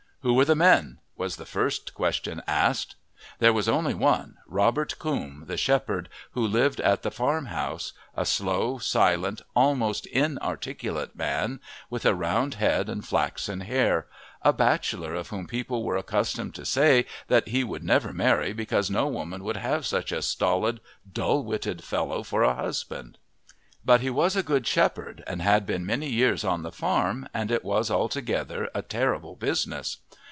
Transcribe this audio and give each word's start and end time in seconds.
Who 0.23 0.35
were 0.35 0.45
the 0.45 0.53
men? 0.53 0.99
was 1.17 1.37
the 1.37 1.47
first 1.47 1.95
question 1.95 2.43
asked 2.45 2.95
There 3.39 3.51
was 3.53 3.67
only 3.67 3.95
one 3.95 4.37
Robert 4.45 4.99
Coombe, 4.99 5.45
the 5.47 5.57
shepherd, 5.57 6.09
who 6.33 6.45
lived 6.45 6.79
at 6.79 7.01
the 7.01 7.09
farm 7.09 7.47
house, 7.47 7.93
a 8.15 8.23
slow, 8.23 8.77
silent, 8.77 9.41
almost 9.55 10.05
inarticulate 10.05 11.15
man, 11.15 11.59
with 11.89 12.05
a 12.05 12.13
round 12.13 12.53
head 12.53 12.87
and 12.87 13.03
flaxen 13.03 13.61
hair; 13.61 14.05
a 14.43 14.53
bachelor 14.53 15.15
of 15.15 15.29
whom 15.29 15.47
people 15.47 15.83
were 15.83 15.97
accustomed 15.97 16.53
to 16.53 16.65
say 16.65 17.07
that 17.27 17.47
he 17.47 17.63
would 17.63 17.83
never 17.83 18.13
marry 18.13 18.53
because 18.53 18.91
no 18.91 19.07
woman 19.07 19.43
would 19.43 19.57
have 19.57 19.87
such 19.87 20.11
a 20.11 20.21
stolid, 20.21 20.81
dull 21.11 21.43
witted 21.43 21.83
fellow 21.83 22.21
for 22.21 22.43
a 22.43 22.53
husband. 22.53 23.17
But 23.83 24.01
he 24.01 24.11
was 24.11 24.35
a 24.35 24.43
good 24.43 24.67
shepherd 24.67 25.23
and 25.25 25.41
had 25.41 25.65
been 25.65 25.87
many 25.87 26.07
years 26.07 26.43
on 26.43 26.61
the 26.61 26.71
farm, 26.71 27.27
and 27.33 27.49
it 27.49 27.63
was 27.65 27.89
altogether 27.89 28.69
a 28.75 28.83
terrible 28.83 29.35
business. 29.35 29.97